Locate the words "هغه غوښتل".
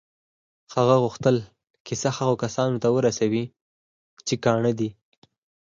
0.75-1.35